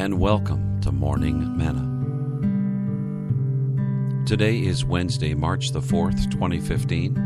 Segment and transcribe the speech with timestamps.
[0.00, 1.84] And welcome to Morning Manna.
[4.24, 7.18] Today is Wednesday, March the 4th, 2015,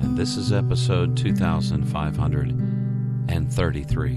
[0.00, 4.14] and this is episode 2533.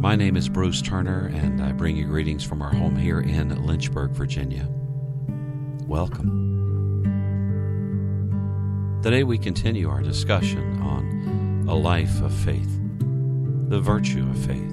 [0.00, 3.66] My name is Bruce Turner, and I bring you greetings from our home here in
[3.66, 4.68] Lynchburg, Virginia.
[5.88, 6.46] Welcome.
[9.02, 12.77] Today we continue our discussion on a life of faith,
[13.68, 14.72] the virtue of faith.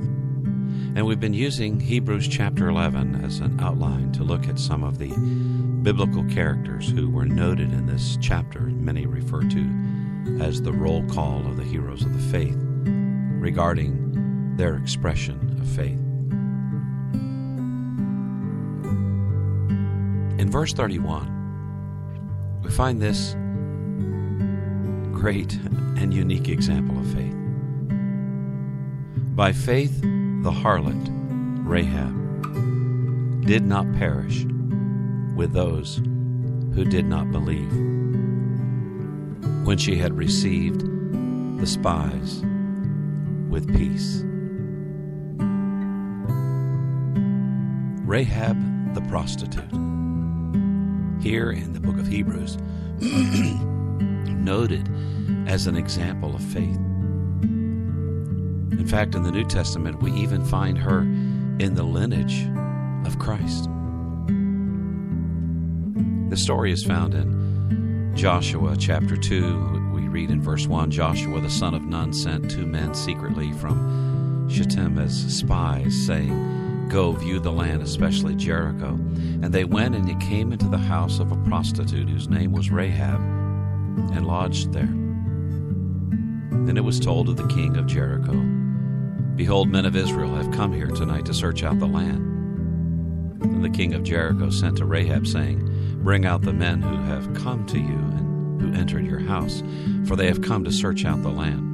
[0.96, 4.98] And we've been using Hebrews chapter 11 as an outline to look at some of
[4.98, 5.10] the
[5.84, 11.46] biblical characters who were noted in this chapter, many refer to as the roll call
[11.46, 16.00] of the heroes of the faith, regarding their expression of faith.
[20.40, 23.34] In verse 31, we find this
[25.14, 25.54] great
[25.98, 27.25] and unique example of faith.
[29.36, 31.10] By faith, the harlot,
[31.66, 34.46] Rahab, did not perish
[35.36, 35.98] with those
[36.74, 37.70] who did not believe.
[39.66, 40.86] When she had received
[41.60, 42.44] the spies
[43.50, 44.24] with peace.
[48.08, 49.70] Rahab the prostitute.
[51.22, 52.58] Here in the book of Hebrews,
[54.32, 54.90] noted
[55.46, 56.80] as an example of faith.
[58.80, 62.48] In fact, in the New Testament, we even find her in the lineage
[63.08, 63.70] of Christ.
[66.30, 69.92] The story is found in Joshua chapter 2.
[69.94, 74.48] We read in verse 1 Joshua the son of Nun sent two men secretly from
[74.50, 78.90] Shittim as spies, saying, Go view the land, especially Jericho.
[78.90, 82.70] And they went and they came into the house of a prostitute whose name was
[82.70, 84.94] Rahab and lodged there.
[86.66, 88.34] Then it was told to the king of Jericho,
[89.36, 92.20] Behold, men of Israel have come here tonight to search out the land.
[93.42, 97.34] And the king of Jericho sent to Rahab, saying, Bring out the men who have
[97.34, 99.62] come to you and who entered your house,
[100.08, 101.72] for they have come to search out the land.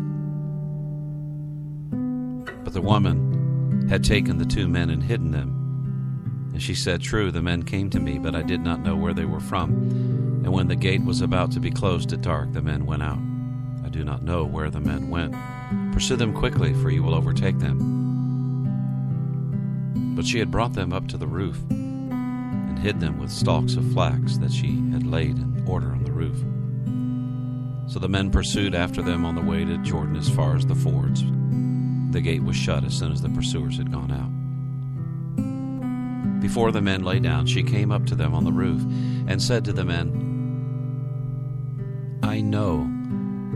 [2.64, 6.50] But the woman had taken the two men and hidden them.
[6.54, 9.14] And she said, True, the men came to me, but I did not know where
[9.14, 9.72] they were from.
[10.44, 13.20] And when the gate was about to be closed at dark, the men went out.
[13.84, 15.36] I do not know where the men went.
[15.94, 18.00] Pursue them quickly, for you will overtake them.
[20.16, 23.92] But she had brought them up to the roof and hid them with stalks of
[23.92, 26.38] flax that she had laid in order on the roof.
[27.92, 30.76] So the men pursued after them on the way to Jordan as far as the
[30.76, 31.24] fords.
[32.12, 34.30] The gate was shut as soon as the pursuers had gone out.
[36.42, 38.82] Before the men lay down, she came up to them on the roof
[39.28, 40.30] and said to the men,
[42.24, 42.91] I know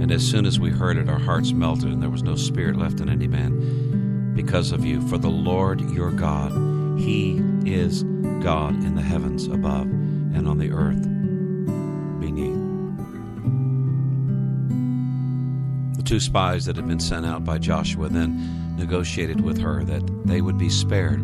[0.00, 2.76] And as soon as we heard it, our hearts melted, and there was no spirit
[2.76, 5.06] left in any man because of you.
[5.08, 6.52] For the Lord your God,
[7.00, 8.04] He is
[8.42, 11.02] God in the heavens above and on the earth
[12.20, 12.54] beneath.
[15.96, 20.26] The two spies that had been sent out by Joshua then negotiated with her that
[20.26, 21.20] they would be spared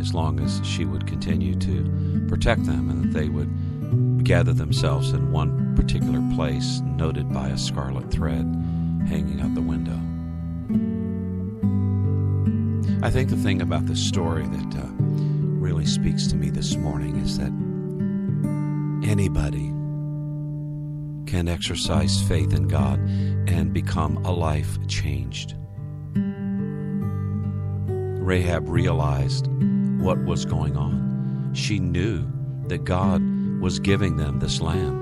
[0.00, 5.12] as long as she would continue to protect them and that they would gather themselves
[5.12, 8.44] in one particular place noted by a scarlet thread
[9.08, 9.98] hanging out the window.
[13.04, 17.16] I think the thing about this story that uh, really speaks to me this morning
[17.16, 17.52] is that
[19.08, 19.72] anybody
[21.26, 23.00] can exercise faith in God
[23.48, 25.56] and become a life changed.
[28.22, 29.48] Rahab realized
[29.98, 31.50] what was going on.
[31.54, 32.24] She knew
[32.68, 33.20] that God
[33.60, 35.01] was giving them this land.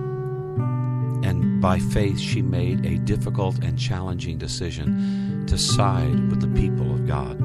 [1.23, 6.93] And by faith, she made a difficult and challenging decision to side with the people
[6.93, 7.39] of God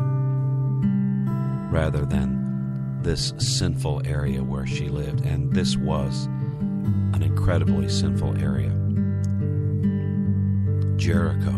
[1.71, 5.25] rather than this sinful area where she lived.
[5.25, 6.25] And this was
[7.13, 8.71] an incredibly sinful area.
[10.95, 11.51] Jericho,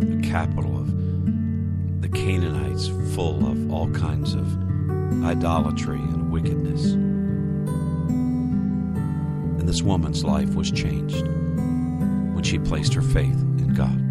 [0.00, 4.46] the capital of the Canaanites, full of all kinds of
[5.24, 7.09] idolatry and wickedness.
[9.70, 14.02] This woman's life was changed when she placed her faith in God.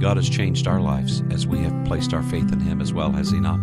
[0.00, 3.10] God has changed our lives as we have placed our faith in Him as well,
[3.10, 3.58] has He not?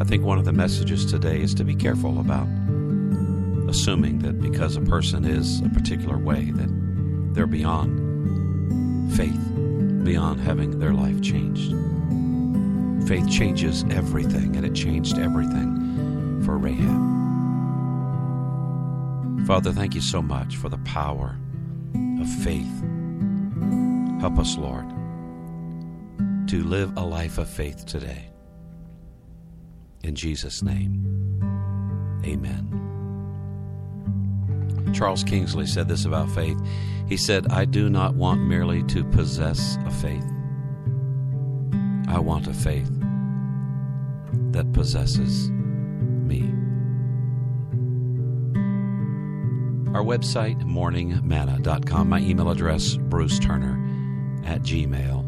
[0.00, 2.48] I think one of the messages today is to be careful about
[3.68, 9.54] assuming that because a person is a particular way that they're beyond faith,
[10.02, 11.70] beyond having their life changed.
[13.06, 15.85] Faith changes everything, and it changed everything
[16.44, 17.16] for Rahab.
[19.46, 21.38] Father, thank you so much for the power
[22.20, 22.82] of faith.
[24.20, 24.88] Help us, Lord,
[26.48, 28.30] to live a life of faith today.
[30.02, 31.40] In Jesus' name,
[32.24, 32.72] amen.
[34.92, 36.58] Charles Kingsley said this about faith.
[37.08, 40.24] He said, I do not want merely to possess a faith.
[42.08, 42.90] I want a faith
[44.52, 45.50] that possesses
[46.26, 46.42] me.
[49.94, 52.08] Our website, morningmanna.com.
[52.08, 53.82] My email address, Bruce Turner
[54.44, 55.24] at gmail.com.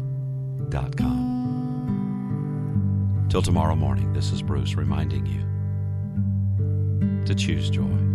[3.29, 5.45] Till tomorrow morning, this is Bruce reminding you
[7.25, 8.08] to choose joy.